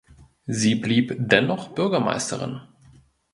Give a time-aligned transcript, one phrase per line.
[0.47, 2.61] Sie blieb dennoch Bürgermeisterin.